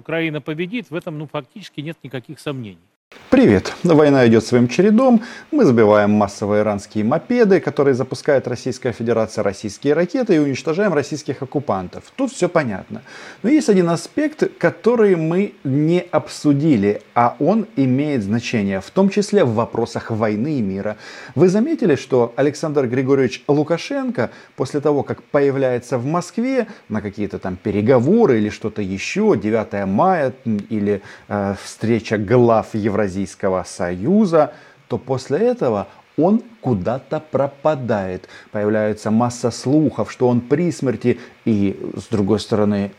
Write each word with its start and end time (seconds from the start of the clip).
Украина 0.00 0.40
победит, 0.40 0.90
в 0.90 0.94
этом 0.94 1.18
ну, 1.18 1.26
фактически 1.26 1.80
нет 1.80 1.96
никаких 2.02 2.40
сомнений. 2.40 2.88
Привет! 3.30 3.74
Война 3.84 4.26
идет 4.26 4.44
своим 4.44 4.66
чередом. 4.66 5.22
Мы 5.52 5.64
сбиваем 5.64 6.10
массовые 6.10 6.62
иранские 6.62 7.04
мопеды, 7.04 7.60
которые 7.60 7.94
запускает 7.94 8.48
Российская 8.48 8.90
Федерация, 8.90 9.44
российские 9.44 9.94
ракеты 9.94 10.34
и 10.34 10.38
уничтожаем 10.38 10.92
российских 10.92 11.40
оккупантов. 11.40 12.02
Тут 12.16 12.32
все 12.32 12.48
понятно. 12.48 13.02
Но 13.44 13.50
есть 13.50 13.68
один 13.68 13.88
аспект, 13.90 14.58
который 14.58 15.14
мы 15.14 15.54
не 15.62 16.00
обсудили, 16.00 17.02
а 17.14 17.36
он 17.38 17.68
имеет 17.76 18.24
значение, 18.24 18.80
в 18.80 18.90
том 18.90 19.10
числе 19.10 19.44
в 19.44 19.54
вопросах 19.54 20.10
войны 20.10 20.58
и 20.58 20.60
мира. 20.60 20.96
Вы 21.36 21.48
заметили, 21.48 21.94
что 21.94 22.32
Александр 22.34 22.88
Григорьевич 22.88 23.44
Лукашенко 23.46 24.30
после 24.56 24.80
того, 24.80 25.04
как 25.04 25.22
появляется 25.22 25.98
в 25.98 26.04
Москве 26.04 26.66
на 26.88 27.00
какие-то 27.00 27.38
там 27.38 27.56
переговоры 27.56 28.38
или 28.38 28.48
что-то 28.48 28.82
еще, 28.82 29.36
9 29.40 29.86
мая 29.86 30.32
или 30.68 31.00
э, 31.28 31.54
встреча 31.62 32.18
глав 32.18 32.74
Европы, 32.74 33.19
Евразийского 33.20 33.64
союза, 33.66 34.52
то 34.88 34.98
после 34.98 35.38
этого 35.38 35.86
он 36.16 36.42
куда-то 36.60 37.20
пропадает. 37.20 38.28
Появляется 38.52 39.10
масса 39.10 39.50
слухов, 39.50 40.10
что 40.10 40.28
он 40.28 40.40
при 40.40 40.72
смерти. 40.72 41.18
И 41.44 41.78
с 41.96 42.08
другой 42.08 42.40
стороны, 42.40 42.92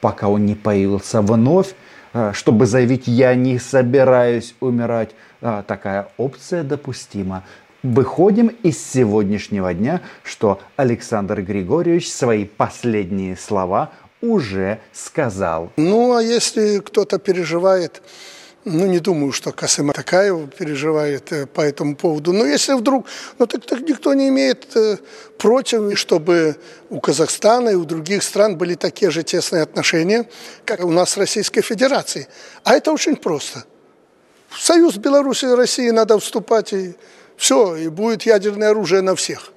пока 0.00 0.28
он 0.28 0.44
не 0.44 0.54
появился 0.54 1.22
вновь, 1.22 1.74
э, 2.12 2.32
чтобы 2.34 2.66
заявить 2.66 3.06
«я 3.06 3.34
не 3.34 3.58
собираюсь 3.58 4.54
умирать», 4.60 5.10
э, 5.40 5.62
такая 5.66 6.08
опция 6.18 6.62
допустима. 6.62 7.44
Выходим 7.82 8.48
из 8.62 8.78
сегодняшнего 8.84 9.72
дня, 9.74 10.00
что 10.22 10.60
Александр 10.76 11.42
Григорьевич 11.42 12.12
свои 12.12 12.44
последние 12.44 13.36
слова 13.36 13.90
уже 14.20 14.78
сказал. 14.92 15.70
Ну, 15.76 16.14
а 16.14 16.22
если 16.22 16.78
кто-то 16.78 17.18
переживает 17.18 18.02
ну, 18.64 18.86
не 18.86 19.00
думаю, 19.00 19.32
что 19.32 19.52
Касыма 19.52 19.92
Такаева 19.92 20.46
переживает 20.46 21.32
э, 21.32 21.46
по 21.46 21.62
этому 21.62 21.96
поводу. 21.96 22.32
Но 22.32 22.46
если 22.46 22.74
вдруг, 22.74 23.06
ну 23.38 23.46
так, 23.46 23.66
так 23.66 23.80
никто 23.80 24.14
не 24.14 24.28
имеет 24.28 24.76
э, 24.76 24.98
против, 25.36 25.98
чтобы 25.98 26.56
у 26.88 27.00
Казахстана 27.00 27.70
и 27.70 27.74
у 27.74 27.84
других 27.84 28.22
стран 28.22 28.56
были 28.56 28.74
такие 28.74 29.10
же 29.10 29.24
тесные 29.24 29.62
отношения, 29.62 30.28
как 30.64 30.84
у 30.84 30.90
нас 30.92 31.10
с 31.10 31.16
Российской 31.16 31.62
Федерацией. 31.62 32.28
А 32.62 32.74
это 32.74 32.92
очень 32.92 33.16
просто. 33.16 33.64
В 34.48 34.60
союз 34.60 34.96
Беларуси 34.96 35.46
и 35.46 35.54
России 35.54 35.90
надо 35.90 36.18
вступать, 36.18 36.72
и 36.72 36.94
все, 37.36 37.74
и 37.74 37.88
будет 37.88 38.22
ядерное 38.22 38.70
оружие 38.70 39.02
на 39.02 39.16
всех. 39.16 39.52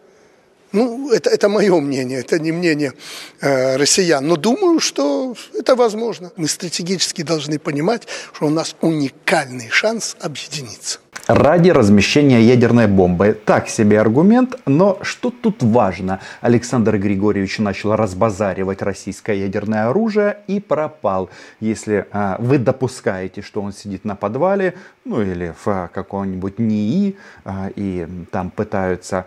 Ну, 0.75 1.09
это, 1.09 1.29
это 1.29 1.47
мое 1.47 1.79
мнение, 1.79 2.19
это 2.19 2.37
не 2.37 2.51
мнение 2.51 2.91
э, 3.39 3.77
россиян. 3.77 4.27
Но 4.27 4.35
думаю, 4.35 4.81
что 4.81 5.33
это 5.53 5.73
возможно. 5.73 6.33
Мы 6.35 6.49
стратегически 6.49 7.21
должны 7.21 7.59
понимать, 7.59 8.03
что 8.33 8.47
у 8.47 8.49
нас 8.49 8.75
уникальный 8.81 9.69
шанс 9.69 10.17
объединиться 10.19 10.99
ради 11.27 11.69
размещения 11.69 12.41
ядерной 12.41 12.88
бомбы. 12.88 13.39
Так 13.45 13.67
себе 13.67 13.99
аргумент, 13.99 14.59
но 14.66 14.99
что 15.02 15.31
тут 15.31 15.63
важно? 15.63 16.19
Александр 16.41 16.97
Григорьевич 16.97 17.59
начал 17.59 17.95
разбазаривать 17.95 18.81
российское 18.81 19.39
ядерное 19.39 19.89
оружие 19.89 20.38
и 20.47 20.59
пропал. 20.59 21.30
Если 21.59 22.05
а, 22.11 22.38
вы 22.39 22.58
допускаете, 22.58 23.41
что 23.41 23.61
он 23.61 23.73
сидит 23.73 24.05
на 24.05 24.16
подвале, 24.16 24.75
ну 25.03 25.21
или 25.21 25.53
в 25.58 25.67
а, 25.67 25.88
каком-нибудь 25.88 26.59
НИИ, 26.59 27.16
а, 27.43 27.69
и 27.75 28.08
там 28.31 28.52
пытаются 28.52 29.25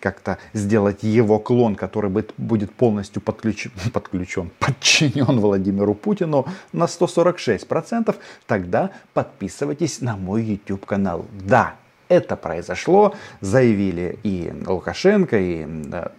как-то 0.00 0.38
сделать 0.52 1.02
его 1.02 1.38
клон, 1.38 1.74
который 1.74 2.10
будет, 2.10 2.32
будет 2.36 2.72
полностью 2.72 3.20
подключен, 3.20 3.72
подключен, 3.92 4.50
подчинен 4.58 5.40
Владимиру 5.40 5.94
Путину 5.94 6.46
на 6.72 6.84
146%, 6.84 8.14
тогда 8.46 8.90
подписывайтесь 9.12 10.00
на 10.00 10.16
мой 10.16 10.42
YouTube 10.42 10.86
канал 10.86 11.07
сказал, 11.08 11.26
да, 11.42 11.74
это 12.08 12.36
произошло, 12.36 13.14
заявили 13.40 14.18
и 14.22 14.52
Лукашенко, 14.66 15.38
и 15.38 15.66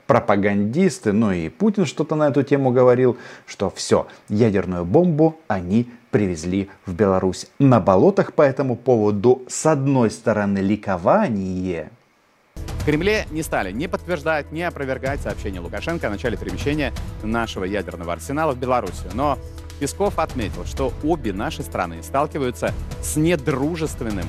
пропагандисты, 0.05 1.13
ну 1.13 1.31
и 1.31 1.49
Путин 1.49 1.85
что-то 1.85 2.15
на 2.15 2.27
эту 2.27 2.43
тему 2.43 2.71
говорил, 2.71 3.17
что 3.47 3.69
все, 3.69 4.07
ядерную 4.29 4.85
бомбу 4.85 5.39
они 5.47 5.89
привезли 6.11 6.69
в 6.85 6.93
Беларусь. 6.93 7.47
На 7.59 7.79
болотах 7.79 8.33
по 8.33 8.43
этому 8.43 8.75
поводу 8.75 9.43
с 9.47 9.65
одной 9.65 10.11
стороны 10.11 10.59
ликование, 10.59 11.89
в 12.55 12.85
Кремле 12.85 13.25
не 13.31 13.41
стали 13.41 13.71
ни 13.71 13.87
подтверждать, 13.87 14.51
ни 14.51 14.61
опровергать 14.61 15.21
сообщение 15.21 15.61
Лукашенко 15.61 16.07
о 16.07 16.09
начале 16.09 16.37
перемещения 16.37 16.91
нашего 17.23 17.63
ядерного 17.63 18.13
арсенала 18.13 18.53
в 18.53 18.57
Белоруссию. 18.57 19.11
Но 19.13 19.37
Песков 19.79 20.19
отметил, 20.19 20.65
что 20.65 20.93
обе 21.03 21.31
наши 21.31 21.63
страны 21.63 22.03
сталкиваются 22.03 22.73
с 23.01 23.15
недружественным, 23.15 24.25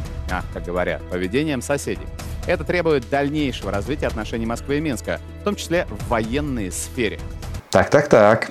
как 0.52 0.64
говорят, 0.64 1.02
поведением 1.10 1.60
соседей. 1.60 2.06
Это 2.46 2.64
требует 2.64 3.08
дальнейшего 3.10 3.70
развития 3.70 4.06
отношений 4.06 4.46
Москвы 4.46 4.78
и 4.78 4.80
Минска, 4.80 5.20
в 5.40 5.44
том 5.44 5.56
числе 5.56 5.86
в 5.90 6.08
военной 6.08 6.72
сфере. 6.72 7.18
Так, 7.70 7.90
так, 7.90 8.08
так. 8.08 8.50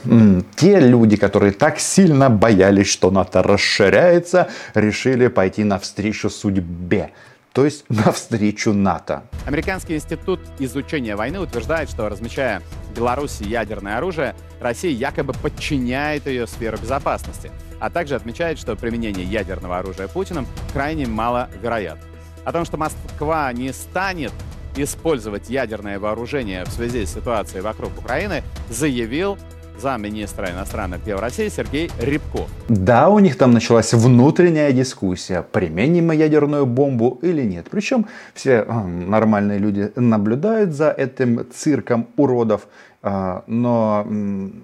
Те 0.55 0.79
люди, 0.79 1.17
которые 1.17 1.51
так 1.51 1.79
сильно 1.79 2.29
боялись, 2.29 2.87
что 2.87 3.11
НАТО 3.11 3.43
расширяется, 3.43 4.49
решили 4.73 5.27
пойти 5.27 5.63
навстречу 5.63 6.29
судьбе 6.29 7.11
то 7.59 7.65
есть 7.65 7.83
навстречу 7.89 8.71
НАТО. 8.71 9.23
Американский 9.45 9.93
институт 9.93 10.39
изучения 10.59 11.17
войны 11.17 11.41
утверждает, 11.41 11.89
что 11.89 12.07
размещая 12.07 12.61
в 12.89 12.95
Беларуси 12.95 13.43
ядерное 13.43 13.97
оружие, 13.97 14.33
Россия 14.61 14.93
якобы 14.93 15.33
подчиняет 15.33 16.25
ее 16.25 16.47
сферу 16.47 16.77
безопасности, 16.77 17.51
а 17.81 17.89
также 17.89 18.15
отмечает, 18.15 18.59
что 18.59 18.77
применение 18.77 19.25
ядерного 19.25 19.79
оружия 19.79 20.07
Путиным 20.07 20.47
крайне 20.71 21.05
маловероятно. 21.05 22.05
О 22.45 22.53
том, 22.53 22.63
что 22.63 22.77
Москва 22.77 23.51
не 23.51 23.73
станет 23.73 24.31
использовать 24.77 25.49
ядерное 25.49 25.99
вооружение 25.99 26.63
в 26.63 26.69
связи 26.69 27.05
с 27.05 27.13
ситуацией 27.13 27.59
вокруг 27.59 27.91
Украины, 27.97 28.41
заявил 28.69 29.37
замминистра 29.79 30.51
иностранных 30.51 31.03
дел 31.03 31.19
России 31.19 31.49
Сергей 31.49 31.89
Рябков. 31.99 32.49
Да, 32.67 33.09
у 33.09 33.19
них 33.19 33.37
там 33.37 33.51
началась 33.51 33.93
внутренняя 33.93 34.71
дискуссия, 34.71 35.41
применим 35.41 36.07
мы 36.07 36.15
ядерную 36.15 36.65
бомбу 36.65 37.19
или 37.21 37.43
нет. 37.43 37.67
Причем 37.69 38.05
все 38.33 38.65
э, 38.67 38.83
нормальные 38.83 39.59
люди 39.59 39.91
наблюдают 39.95 40.73
за 40.73 40.89
этим 40.91 41.45
цирком 41.51 42.07
уродов 42.17 42.67
а, 43.01 43.43
но 43.47 44.05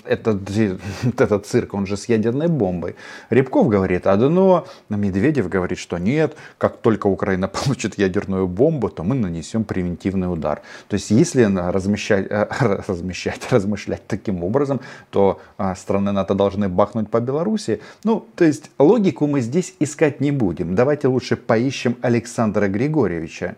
этот, 0.03 0.41
этот 1.19 1.45
цирк, 1.45 1.73
он 1.73 1.87
же 1.87 1.95
с 1.95 2.09
ядерной 2.09 2.47
бомбой. 2.47 2.95
Рябков 3.29 3.69
говорит 3.69 4.07
одно, 4.07 4.67
Медведев 4.89 5.47
говорит, 5.47 5.77
что 5.77 5.97
нет. 5.97 6.35
Как 6.57 6.77
только 6.77 7.07
Украина 7.07 7.47
получит 7.65 7.97
ядерную 7.97 8.47
бомбу, 8.47 8.89
то 8.89 9.03
мы 9.03 9.15
нанесем 9.15 9.63
превентивный 9.63 10.31
удар. 10.31 10.61
То 10.89 10.95
есть, 10.95 11.11
если 11.11 11.43
размещать, 11.43 12.27
э, 12.29 12.47
размещать, 12.87 13.51
размышлять 13.51 14.05
таким 14.07 14.43
образом, 14.43 14.81
то 15.15 15.39
а, 15.57 15.73
страны 15.75 16.11
НАТО 16.11 16.33
должны 16.33 16.67
бахнуть 16.67 17.09
по 17.09 17.21
Беларуси. 17.21 17.79
Ну, 18.03 18.27
то 18.35 18.43
есть, 18.43 18.69
логику 18.77 19.27
мы 19.27 19.39
здесь 19.39 19.73
искать 19.79 20.19
не 20.19 20.31
будем. 20.31 20.75
Давайте 20.75 21.07
лучше 21.07 21.37
поищем 21.37 21.95
Александра 22.01 22.67
Григорьевича. 22.67 23.55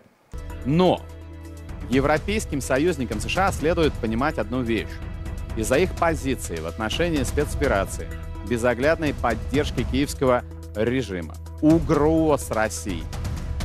Но 0.64 1.00
Европейским 1.90 2.60
союзникам 2.60 3.18
США 3.18 3.50
следует 3.50 3.92
понимать 3.94 4.38
одну 4.38 4.62
вещь. 4.62 4.86
Из-за 5.56 5.78
их 5.78 5.92
позиции 5.96 6.60
в 6.60 6.66
отношении 6.66 7.24
спецоперации, 7.24 8.06
безоглядной 8.48 9.12
поддержки 9.12 9.82
киевского 9.82 10.44
режима, 10.76 11.34
угроз 11.60 12.52
России, 12.52 13.02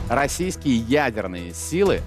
российские 0.09 0.77
ядерные 0.77 1.53
силы 1.53 2.01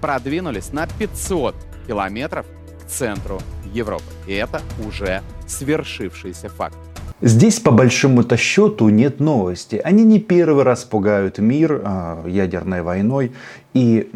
продвинулись 0.00 0.72
на 0.72 0.86
500 0.86 1.56
километров 1.88 2.46
к 2.84 2.88
центру 2.88 3.40
Европы. 3.72 4.04
И 4.26 4.34
это 4.34 4.60
уже 4.86 5.22
свершившийся 5.46 6.48
факт. 6.48 6.76
Здесь 7.20 7.60
по 7.60 7.70
большому-то 7.70 8.36
счету 8.36 8.88
нет 8.88 9.20
новости. 9.20 9.80
Они 9.84 10.02
не 10.02 10.18
первый 10.18 10.64
раз 10.64 10.84
пугают 10.84 11.38
мир 11.38 11.80
э, 11.84 12.24
ядерной 12.26 12.82
войной. 12.82 13.32
И 13.74 14.10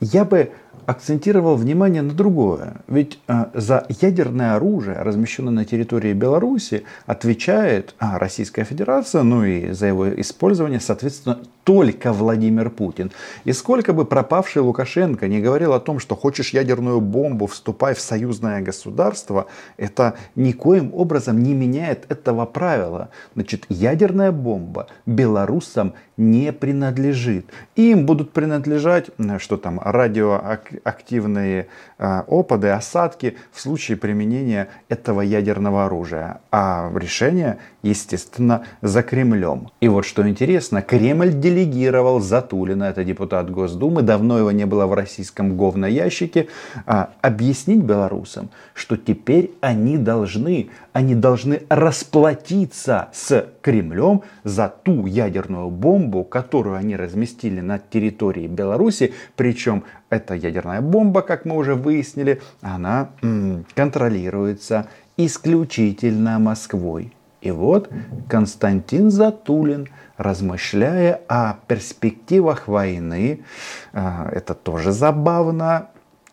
я 0.00 0.24
бы 0.24 0.52
акцентировал 0.86 1.56
внимание 1.56 2.02
на 2.02 2.12
другое. 2.12 2.76
Ведь 2.86 3.18
э, 3.26 3.46
за 3.54 3.86
ядерное 4.00 4.54
оружие, 4.54 4.96
размещенное 4.96 5.52
на 5.52 5.64
территории 5.64 6.12
Беларуси, 6.12 6.84
отвечает 7.06 7.94
а, 7.98 8.18
Российская 8.18 8.64
Федерация, 8.64 9.22
ну 9.22 9.44
и 9.44 9.72
за 9.72 9.86
его 9.86 10.08
использование, 10.20 10.80
соответственно, 10.80 11.40
только 11.64 12.12
Владимир 12.12 12.70
Путин. 12.70 13.12
И 13.44 13.52
сколько 13.52 13.92
бы 13.92 14.04
пропавший 14.04 14.62
Лукашенко 14.62 15.28
не 15.28 15.40
говорил 15.40 15.72
о 15.72 15.80
том, 15.80 15.98
что 15.98 16.16
хочешь 16.16 16.50
ядерную 16.50 17.00
бомбу, 17.00 17.46
вступай 17.46 17.94
в 17.94 18.00
союзное 18.00 18.60
государство, 18.60 19.46
это 19.76 20.14
никоим 20.34 20.92
образом 20.94 21.42
не 21.42 21.54
меняет 21.54 22.10
этого 22.10 22.46
правила. 22.46 23.10
Значит, 23.34 23.66
ядерная 23.68 24.32
бомба 24.32 24.88
белорусам 25.06 25.94
не 26.16 26.52
принадлежит. 26.52 27.46
Им 27.76 28.06
будут 28.06 28.32
принадлежать, 28.32 29.10
что 29.38 29.56
там, 29.56 29.80
радиоактивные 29.82 31.68
э, 31.98 32.22
опады, 32.26 32.68
осадки 32.68 33.36
в 33.50 33.60
случае 33.60 33.96
применения 33.96 34.68
этого 34.88 35.20
ядерного 35.22 35.86
оружия. 35.86 36.40
А 36.50 36.92
решение 36.94 37.58
естественно, 37.82 38.64
за 38.80 39.02
Кремлем. 39.02 39.70
И 39.80 39.88
вот 39.88 40.06
что 40.06 40.26
интересно, 40.28 40.82
Кремль 40.82 41.32
делегировал 41.32 42.20
Затулина, 42.20 42.84
это 42.84 43.04
депутат 43.04 43.50
Госдумы, 43.50 44.02
давно 44.02 44.38
его 44.38 44.52
не 44.52 44.66
было 44.66 44.86
в 44.86 44.94
российском 44.94 45.56
говноящике, 45.56 46.48
а, 46.86 47.10
объяснить 47.20 47.82
белорусам, 47.82 48.50
что 48.74 48.96
теперь 48.96 49.52
они 49.60 49.98
должны, 49.98 50.70
они 50.92 51.14
должны 51.14 51.62
расплатиться 51.68 53.08
с 53.12 53.46
Кремлем 53.60 54.22
за 54.44 54.68
ту 54.68 55.06
ядерную 55.06 55.68
бомбу, 55.70 56.24
которую 56.24 56.76
они 56.76 56.96
разместили 56.96 57.60
на 57.60 57.78
территории 57.78 58.46
Беларуси, 58.46 59.12
причем 59.36 59.84
эта 60.08 60.34
ядерная 60.34 60.80
бомба, 60.80 61.22
как 61.22 61.44
мы 61.44 61.56
уже 61.56 61.74
выяснили, 61.74 62.40
она 62.60 63.10
м, 63.22 63.64
контролируется 63.74 64.86
исключительно 65.16 66.38
Москвой. 66.38 67.12
И 67.42 67.50
вот 67.50 67.90
Константин 68.28 69.10
Затулин, 69.10 69.88
размышляя 70.16 71.20
о 71.28 71.54
перспективах 71.66 72.68
войны, 72.68 73.44
а, 73.92 74.28
это 74.30 74.54
тоже 74.54 74.92
забавно, 74.92 75.88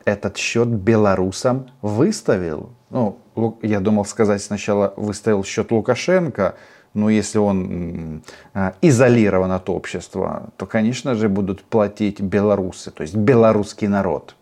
этот 0.06 0.38
счет 0.38 0.68
белорусам 0.68 1.72
выставил. 1.82 2.70
Ну, 2.92 3.20
я 3.64 3.80
думал 3.80 4.06
сказать 4.06 4.42
сначала 4.42 4.94
выставил 4.98 5.44
счет 5.44 5.72
Лукашенко, 5.72 6.56
но 6.94 7.10
если 7.10 7.40
он 7.40 8.22
а, 8.54 8.76
изолирован 8.82 9.52
от 9.52 9.68
общества, 9.70 10.52
то, 10.58 10.68
конечно 10.68 11.16
же, 11.16 11.28
будут 11.28 11.64
платить 11.64 12.22
белорусы, 12.22 12.92
то 12.92 13.02
есть 13.02 13.16
белорусский 13.16 13.88
народ. 13.88 14.36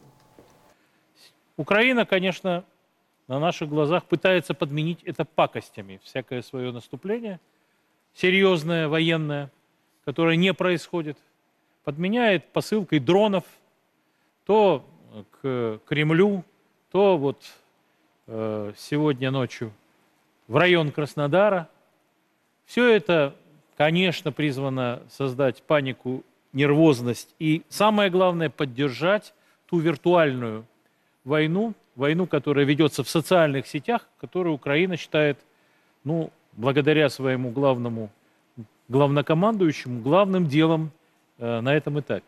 Украина, 1.55 2.05
конечно, 2.05 2.65
на 3.27 3.39
наших 3.39 3.69
глазах 3.69 4.05
пытается 4.05 4.53
подменить 4.53 5.03
это 5.03 5.25
пакостями. 5.25 5.99
Всякое 6.03 6.41
свое 6.41 6.71
наступление, 6.71 7.39
серьезное, 8.13 8.87
военное, 8.87 9.51
которое 10.05 10.37
не 10.37 10.53
происходит, 10.53 11.17
подменяет 11.83 12.45
посылкой 12.51 12.99
дронов 12.99 13.43
то 14.45 14.85
к 15.31 15.79
Кремлю, 15.85 16.43
то 16.91 17.17
вот 17.17 17.43
э, 18.27 18.73
сегодня 18.77 19.29
ночью 19.29 19.73
в 20.47 20.55
район 20.55 20.91
Краснодара. 20.91 21.69
Все 22.65 22.89
это, 22.93 23.35
конечно, 23.75 24.31
призвано 24.31 25.01
создать 25.09 25.63
панику, 25.63 26.23
нервозность 26.53 27.35
и, 27.39 27.63
самое 27.67 28.09
главное, 28.09 28.49
поддержать 28.49 29.33
ту 29.67 29.79
виртуальную 29.79 30.65
войну, 31.23 31.73
войну, 31.97 32.27
которая 32.27 32.65
ведется 32.65 33.03
в 33.03 33.09
социальных 33.09 33.67
сетях, 33.67 34.07
которую 34.21 34.55
Украина 34.55 34.97
считает, 34.97 35.37
ну, 36.03 36.31
благодаря 36.53 37.09
своему 37.09 37.49
главному 37.51 38.09
главнокомандующему, 38.89 40.01
главным 40.01 40.47
делом 40.47 40.91
э, 41.39 41.59
на 41.59 41.75
этом 41.75 41.99
этапе. 41.99 42.23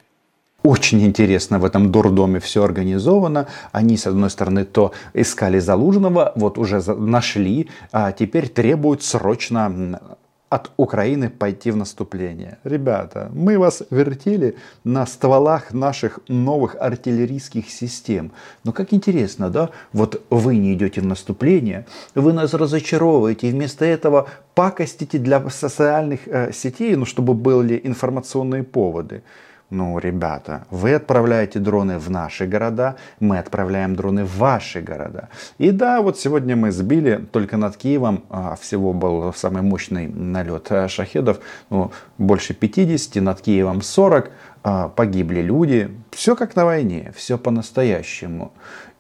Очень 0.62 1.06
интересно 1.06 1.58
в 1.58 1.64
этом 1.64 1.90
дурдоме 1.90 2.42
все 2.42 2.64
организовано. 2.64 3.48
Они, 3.72 3.96
с 3.96 4.06
одной 4.08 4.30
стороны, 4.30 4.66
то 4.66 4.92
искали 5.14 5.60
Залужного, 5.60 6.34
вот 6.36 6.58
уже 6.58 6.82
нашли, 6.94 7.70
а 7.94 8.12
теперь 8.12 8.50
требуют 8.50 9.02
срочно 9.02 10.18
от 10.50 10.72
Украины 10.78 11.30
пойти 11.30 11.72
в 11.72 11.78
наступление. 11.78 12.58
Ребята, 12.64 13.30
мы 13.34 13.60
вас 13.60 13.84
вертели 13.92 14.56
на 14.84 15.06
стволах 15.06 15.74
наших 15.74 16.20
новых 16.28 16.76
артиллерийских 16.80 17.70
систем. 17.70 18.32
Но 18.64 18.72
как 18.72 18.94
интересно, 18.94 19.50
да? 19.50 19.70
Вот 19.94 20.26
вы 20.30 20.58
не 20.58 20.74
идете 20.74 21.02
в 21.02 21.06
наступление, 21.06 21.86
вы 22.16 22.34
нас 22.34 22.54
разочаровываете, 22.54 23.50
и 23.50 23.52
вместо 23.52 23.86
этого 23.86 24.28
пакостите 24.56 25.20
для 25.20 25.48
социальных 25.50 26.28
э, 26.28 26.52
сетей, 26.52 26.96
ну, 26.96 27.06
чтобы 27.06 27.34
были 27.34 27.80
информационные 27.84 28.64
поводы. 28.64 29.22
Ну, 29.70 30.00
ребята, 30.00 30.66
вы 30.72 30.96
отправляете 30.96 31.60
дроны 31.60 32.00
в 32.00 32.10
наши 32.10 32.48
города, 32.48 32.96
мы 33.20 33.38
отправляем 33.38 33.96
дроны 33.96 34.26
в 34.26 34.38
ваши 34.38 34.82
города. 34.82 35.30
И 35.60 35.70
да, 35.70 36.02
вот 36.02 36.18
сегодня 36.18 36.56
мы 36.56 36.72
сбили 36.72 37.24
только 37.32 37.56
над 37.58 37.78
Киевом, 37.78 38.24
а, 38.30 38.56
всего 38.56 38.94
был 38.94 39.32
самый 39.32 39.62
мощный 39.62 40.08
налет 40.08 40.72
а, 40.72 40.88
шахедов, 40.88 41.40
ну, 41.70 41.92
больше 42.18 42.56
50, 42.56 43.22
над 43.22 43.42
Киевом 43.42 43.84
40, 43.84 44.32
а, 44.64 44.88
погибли 44.90 45.42
люди. 45.42 45.92
Все 46.10 46.36
как 46.36 46.56
на 46.56 46.66
войне, 46.66 47.14
все 47.16 47.38
по-настоящему. 47.38 48.52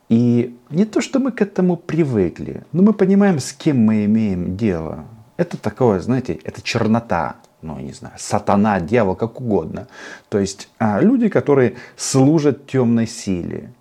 И 0.07 0.55
не 0.69 0.85
то, 0.85 1.01
что 1.01 1.17
мы 1.19 1.31
к 1.31 1.41
этому 1.41 1.77
привыкли, 1.77 2.63
но 2.73 2.83
мы 2.83 2.93
понимаем, 2.93 3.39
с 3.39 3.53
кем 3.53 3.79
мы 3.79 4.05
имеем 4.05 4.55
дело. 4.55 5.05
Это 5.37 5.57
такое, 5.57 5.99
знаете, 5.99 6.33
это 6.43 6.61
чернота 6.61 7.37
ну, 7.61 7.79
не 7.79 7.93
знаю, 7.93 8.15
сатана, 8.17 8.79
дьявол, 8.79 9.15
как 9.15 9.41
угодно. 9.41 9.87
То 10.29 10.39
есть 10.39 10.69
а, 10.79 11.01
люди, 11.01 11.29
которые 11.29 11.75
служат 11.97 12.67
темной 12.67 13.07
силе. 13.07 13.73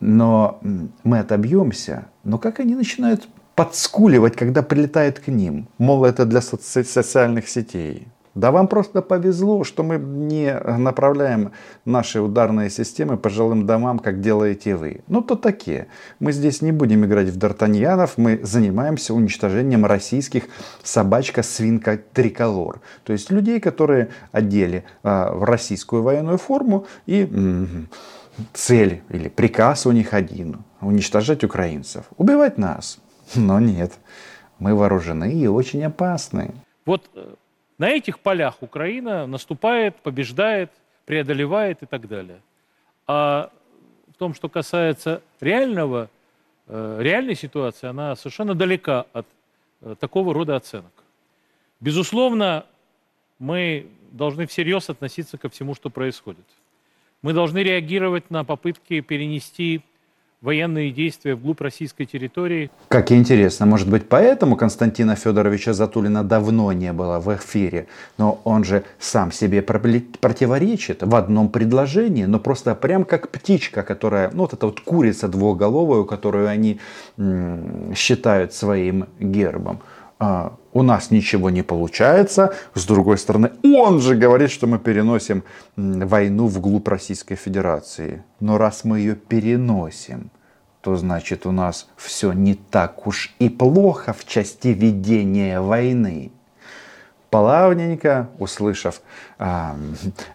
Но 0.00 0.60
мы 1.04 1.20
отобьемся. 1.20 2.06
Но 2.24 2.38
как 2.38 2.60
они 2.60 2.74
начинают 2.74 3.28
подскуливать, 3.54 4.36
когда 4.36 4.62
прилетает 4.62 5.20
к 5.20 5.28
ним? 5.28 5.68
Мол, 5.78 6.04
это 6.04 6.24
для 6.24 6.40
соци- 6.40 6.84
социальных 6.84 7.48
сетей. 7.48 8.08
Да 8.34 8.50
вам 8.50 8.66
просто 8.66 9.02
повезло, 9.02 9.62
что 9.62 9.82
мы 9.82 9.98
не 9.98 10.58
направляем 10.58 11.52
наши 11.84 12.20
ударные 12.20 12.70
системы 12.70 13.18
по 13.18 13.28
жилым 13.28 13.66
домам, 13.66 13.98
как 13.98 14.20
делаете 14.20 14.76
вы. 14.76 15.02
Ну, 15.08 15.20
то 15.20 15.36
такие. 15.36 15.88
Мы 16.18 16.32
здесь 16.32 16.62
не 16.62 16.72
будем 16.72 17.04
играть 17.04 17.28
в 17.28 17.36
Д'Артаньянов, 17.36 18.12
мы 18.16 18.40
занимаемся 18.42 19.12
уничтожением 19.12 19.84
российских 19.84 20.44
собачка, 20.82 21.42
свинка, 21.42 22.00
триколор. 22.12 22.80
То 23.04 23.12
есть 23.12 23.30
людей, 23.30 23.60
которые 23.60 24.08
одели 24.32 24.84
а, 25.02 25.32
в 25.32 25.44
российскую 25.44 26.02
военную 26.02 26.38
форму 26.38 26.86
и 27.04 27.22
м-м, 27.22 27.88
цель 28.54 29.02
или 29.10 29.28
приказ 29.28 29.86
у 29.86 29.92
них 29.92 30.14
один. 30.14 30.64
Уничтожать 30.80 31.44
украинцев. 31.44 32.06
Убивать 32.16 32.56
нас. 32.56 32.98
Но 33.34 33.60
нет. 33.60 33.92
Мы 34.58 34.74
вооружены 34.74 35.32
и 35.32 35.46
очень 35.46 35.84
опасны. 35.84 36.54
Вот 36.86 37.02
э, 37.14 37.34
на 37.78 37.90
этих 37.90 38.20
полях 38.20 38.62
Украина 38.62 39.26
наступает, 39.26 39.96
побеждает, 39.96 40.70
преодолевает 41.04 41.82
и 41.82 41.86
так 41.86 42.08
далее. 42.08 42.40
А 43.06 43.50
в 44.14 44.18
том, 44.18 44.34
что 44.34 44.48
касается 44.48 45.22
реального, 45.40 46.08
э, 46.68 46.98
реальной 47.00 47.34
ситуации, 47.34 47.88
она 47.88 48.14
совершенно 48.16 48.54
далека 48.54 49.06
от 49.12 49.26
э, 49.80 49.96
такого 49.98 50.32
рода 50.32 50.56
оценок. 50.56 50.92
Безусловно, 51.80 52.66
мы 53.38 53.88
должны 54.12 54.46
всерьез 54.46 54.88
относиться 54.88 55.38
ко 55.38 55.48
всему, 55.48 55.74
что 55.74 55.90
происходит. 55.90 56.44
Мы 57.22 57.32
должны 57.32 57.58
реагировать 57.58 58.30
на 58.30 58.44
попытки 58.44 59.00
перенести 59.00 59.82
военные 60.42 60.90
действия 60.90 61.36
вглубь 61.36 61.60
российской 61.60 62.04
территории. 62.04 62.70
Как 62.88 63.12
интересно, 63.12 63.64
может 63.64 63.88
быть 63.88 64.08
поэтому 64.08 64.56
Константина 64.56 65.14
Федоровича 65.14 65.72
Затулина 65.72 66.24
давно 66.24 66.72
не 66.72 66.92
было 66.92 67.20
в 67.20 67.34
эфире, 67.36 67.86
но 68.18 68.40
он 68.44 68.64
же 68.64 68.82
сам 68.98 69.32
себе 69.32 69.62
противоречит 69.62 71.02
в 71.02 71.14
одном 71.14 71.48
предложении, 71.48 72.24
но 72.24 72.38
просто 72.40 72.74
прям 72.74 73.04
как 73.04 73.30
птичка, 73.30 73.82
которая, 73.82 74.30
ну 74.32 74.42
вот 74.42 74.52
эта 74.52 74.66
вот 74.66 74.80
курица 74.80 75.28
двухголовую, 75.28 76.04
которую 76.04 76.48
они 76.48 76.80
считают 77.94 78.52
своим 78.52 79.06
гербом. 79.20 79.80
А, 80.24 80.52
у 80.72 80.82
нас 80.82 81.10
ничего 81.10 81.50
не 81.50 81.62
получается. 81.62 82.54
С 82.74 82.86
другой 82.86 83.18
стороны, 83.18 83.50
он 83.64 84.00
же 84.00 84.14
говорит, 84.14 84.52
что 84.52 84.68
мы 84.68 84.78
переносим 84.78 85.42
войну 85.74 86.46
вглубь 86.46 86.86
Российской 86.86 87.34
Федерации. 87.34 88.22
Но 88.38 88.56
раз 88.56 88.84
мы 88.84 89.00
ее 89.00 89.16
переносим, 89.16 90.30
то 90.80 90.94
значит 90.94 91.44
у 91.44 91.50
нас 91.50 91.88
все 91.96 92.30
не 92.30 92.54
так 92.54 93.04
уж 93.08 93.34
и 93.40 93.48
плохо 93.48 94.12
в 94.12 94.24
части 94.24 94.68
ведения 94.68 95.60
войны 95.60 96.30
плавненько, 97.32 98.28
услышав 98.38 99.00
э, 99.38 99.74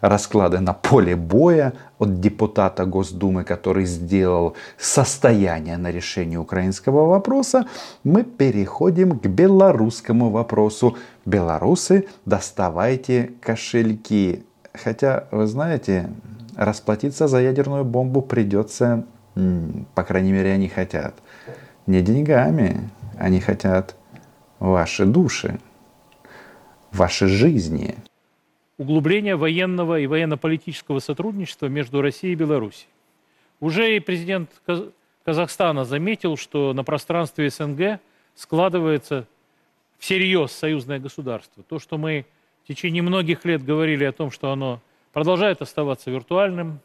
расклады 0.02 0.60
на 0.60 0.74
поле 0.74 1.16
боя 1.16 1.74
от 2.00 2.20
депутата 2.20 2.86
Госдумы, 2.86 3.44
который 3.44 3.86
сделал 3.86 4.56
состояние 4.80 5.78
на 5.78 5.92
решение 5.92 6.40
украинского 6.40 7.06
вопроса, 7.06 7.68
мы 8.04 8.24
переходим 8.24 9.20
к 9.20 9.28
белорусскому 9.28 10.32
вопросу. 10.32 10.98
Белорусы, 11.24 12.08
доставайте 12.26 13.32
кошельки. 13.42 14.44
Хотя, 14.74 15.28
вы 15.30 15.46
знаете, 15.46 16.10
расплатиться 16.56 17.28
за 17.28 17.42
ядерную 17.42 17.86
бомбу 17.86 18.24
придется, 18.24 19.06
по 19.94 20.04
крайней 20.04 20.32
мере, 20.32 20.52
они 20.52 20.68
хотят, 20.68 21.14
не 21.86 22.02
деньгами, 22.02 22.90
они 23.20 23.40
хотят 23.40 23.96
ваши 24.60 25.06
души 25.06 25.60
вашей 26.98 27.28
жизни. 27.28 27.96
Углубление 28.78 29.36
военного 29.36 30.00
и 30.00 30.08
военно-политического 30.08 31.00
сотрудничества 31.00 31.68
между 31.68 32.02
Россией 32.02 32.34
и 32.34 32.36
Беларусью. 32.36 32.90
Уже 33.60 33.96
и 33.96 34.00
президент 34.00 34.50
Казахстана 35.24 35.84
заметил, 35.84 36.38
что 36.38 36.74
на 36.74 36.84
пространстве 36.84 37.50
СНГ 37.50 38.00
складывается 38.36 39.26
всерьез 39.98 40.52
союзное 40.52 41.00
государство. 41.00 41.64
То, 41.64 41.80
что 41.80 41.98
мы 41.98 42.26
в 42.64 42.68
течение 42.68 43.02
многих 43.02 43.46
лет 43.46 43.64
говорили 43.64 44.04
о 44.04 44.12
том, 44.12 44.30
что 44.30 44.52
оно 44.52 44.82
продолжает 45.14 45.62
оставаться 45.62 46.12
виртуальным, 46.12 46.80